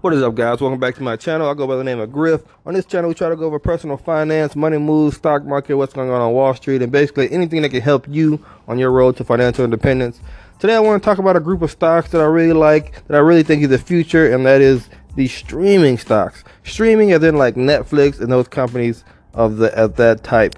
[0.00, 0.62] What is up, guys?
[0.62, 1.46] Welcome back to my channel.
[1.46, 2.40] I go by the name of Griff.
[2.64, 5.92] On this channel, we try to go over personal finance, money moves, stock market, what's
[5.92, 9.14] going on on Wall Street, and basically anything that can help you on your road
[9.18, 10.20] to financial independence.
[10.58, 13.14] Today, I want to talk about a group of stocks that I really like, that
[13.16, 16.44] I really think is the future, and that is the streaming stocks.
[16.62, 19.04] Streaming, as in like Netflix and those companies
[19.34, 20.54] of the of that type.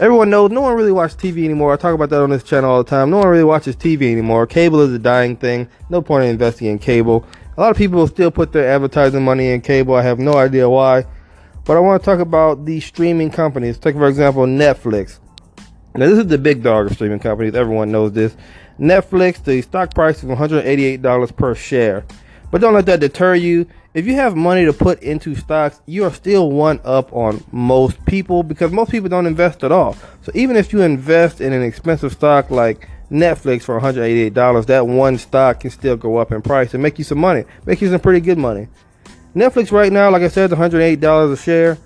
[0.00, 1.74] Everyone knows no one really watches TV anymore.
[1.74, 3.10] I talk about that on this channel all the time.
[3.10, 4.46] No one really watches TV anymore.
[4.46, 5.68] Cable is a dying thing.
[5.90, 7.26] No point in investing in cable.
[7.58, 9.96] A lot of people still put their advertising money in cable.
[9.96, 11.04] I have no idea why.
[11.64, 13.78] But I want to talk about the streaming companies.
[13.78, 15.18] Take, for example, Netflix.
[15.96, 17.56] Now, this is the big dog of streaming companies.
[17.56, 18.36] Everyone knows this.
[18.78, 22.04] Netflix, the stock price is $188 per share.
[22.52, 23.66] But don't let that deter you.
[23.92, 28.06] If you have money to put into stocks, you are still one up on most
[28.06, 29.96] people because most people don't invest at all.
[30.22, 35.18] So even if you invest in an expensive stock like Netflix for $188, that one
[35.18, 37.44] stock can still go up in price and make you some money.
[37.64, 38.68] Make you some pretty good money.
[39.34, 41.78] Netflix right now, like I said, is $108 a share.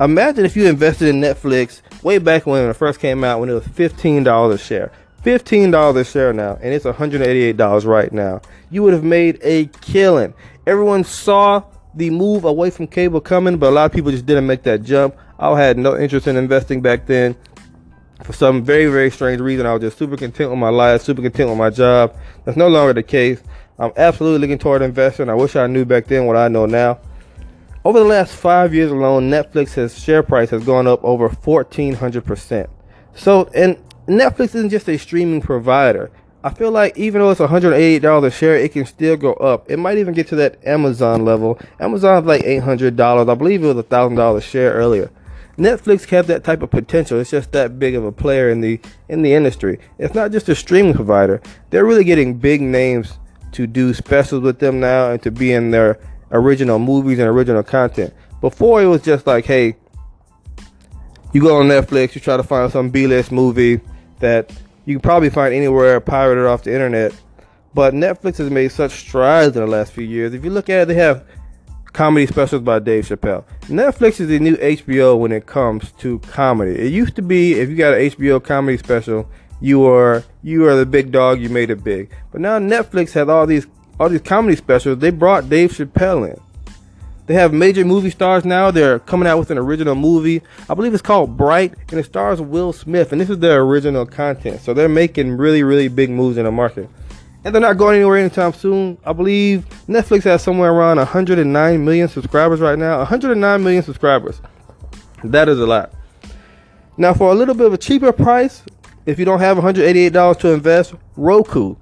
[0.00, 3.54] Imagine if you invested in Netflix way back when it first came out when it
[3.54, 4.92] was $15 a share.
[5.24, 8.40] $15 a share now, and it's $188 right now.
[8.70, 10.34] You would have made a killing.
[10.66, 11.62] Everyone saw
[11.94, 14.82] the move away from cable coming, but a lot of people just didn't make that
[14.82, 15.14] jump.
[15.38, 17.36] I had no interest in investing back then.
[18.24, 21.22] For some very, very strange reason, I was just super content with my life, super
[21.22, 22.16] content with my job.
[22.44, 23.42] That's no longer the case.
[23.78, 25.28] I'm absolutely looking toward investing.
[25.28, 27.00] I wish I knew back then what I know now.
[27.84, 32.68] Over the last five years alone, Netflix's share price has gone up over 1,400%.
[33.14, 36.12] So, and Netflix isn't just a streaming provider.
[36.44, 39.68] I feel like even though it's $188 a share, it can still go up.
[39.68, 41.58] It might even get to that Amazon level.
[41.80, 43.28] Amazon's like $800.
[43.28, 45.10] I believe it was $1,000 a share earlier.
[45.58, 47.20] Netflix have that type of potential.
[47.20, 49.78] It's just that big of a player in the in the industry.
[49.98, 51.42] It's not just a streaming provider.
[51.70, 53.18] They're really getting big names
[53.52, 55.98] to do specials with them now and to be in their
[56.30, 58.14] original movies and original content.
[58.40, 59.76] Before it was just like, hey,
[61.32, 63.80] you go on Netflix, you try to find some B-list movie
[64.20, 64.50] that
[64.84, 67.14] you can probably find anywhere pirated off the internet.
[67.74, 70.34] But Netflix has made such strides in the last few years.
[70.34, 71.26] If you look at it, they have
[71.92, 73.44] comedy specials by Dave Chappelle.
[73.62, 76.72] Netflix is the new HBO when it comes to comedy.
[76.72, 79.28] It used to be if you got an HBO comedy special,
[79.60, 82.10] you are you are the big dog, you made it big.
[82.30, 83.66] But now Netflix has all these
[84.00, 84.98] all these comedy specials.
[84.98, 86.40] They brought Dave Chappelle in.
[87.26, 88.72] They have major movie stars now.
[88.72, 90.42] They're coming out with an original movie.
[90.68, 93.12] I believe it's called Bright, and it stars Will Smith.
[93.12, 94.60] And this is their original content.
[94.60, 96.90] So they're making really, really big moves in the market.
[97.44, 98.98] And they're not going anywhere anytime soon.
[99.04, 102.98] I believe Netflix has somewhere around 109 million subscribers right now.
[102.98, 104.40] 109 million subscribers.
[105.24, 105.92] That is a lot.
[106.96, 108.62] Now, for a little bit of a cheaper price,
[109.06, 111.76] if you don't have $188 to invest, Roku.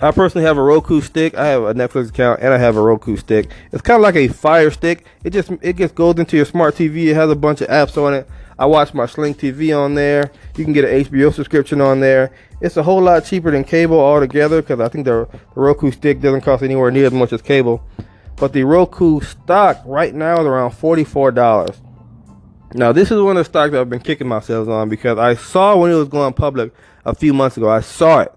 [0.00, 1.34] I personally have a Roku stick.
[1.34, 3.50] I have a Netflix account and I have a Roku stick.
[3.72, 5.04] It's kind of like a Fire Stick.
[5.24, 7.06] It just it just goes into your smart TV.
[7.06, 8.28] It has a bunch of apps on it.
[8.58, 10.30] I watch my Sling TV on there.
[10.56, 12.32] You can get an HBO subscription on there.
[12.60, 16.20] It's a whole lot cheaper than cable altogether because I think the, the Roku stick
[16.20, 17.82] doesn't cost anywhere near as much as cable.
[18.36, 21.76] But the Roku stock right now is around $44.
[22.74, 25.34] Now, this is one of the stocks that I've been kicking myself on because I
[25.34, 26.72] saw when it was going public
[27.04, 27.68] a few months ago.
[27.68, 28.32] I saw it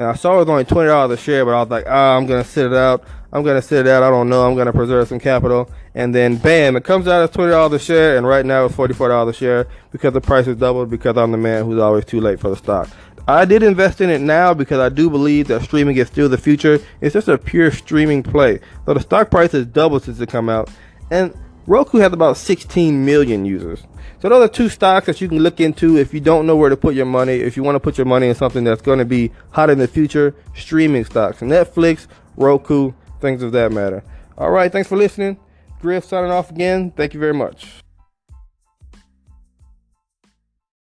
[0.00, 2.16] and I saw it was only twenty dollars a share, but I was like, ah,
[2.16, 3.04] I'm gonna sit it out.
[3.32, 4.02] I'm gonna sit it out.
[4.02, 4.46] I don't know.
[4.46, 5.70] I'm gonna preserve some capital.
[5.94, 8.74] And then bam, it comes out as twenty dollars a share, and right now it's
[8.74, 11.78] forty four dollars a share because the price has doubled because I'm the man who's
[11.78, 12.88] always too late for the stock.
[13.28, 16.38] I did invest in it now because I do believe that streaming is still the
[16.38, 16.80] future.
[17.00, 18.60] It's just a pure streaming play.
[18.86, 20.68] So the stock price has doubled since it come out,
[21.10, 21.32] and
[21.66, 23.84] Roku has about 16 million users.
[24.20, 26.68] So those are two stocks that you can look into if you don't know where
[26.68, 27.34] to put your money.
[27.34, 29.78] If you want to put your money in something that's going to be hot in
[29.78, 34.02] the future, streaming stocks, Netflix, Roku, things of that matter.
[34.38, 35.38] All right, thanks for listening.
[35.80, 36.90] Griff signing off again.
[36.90, 37.82] Thank you very much.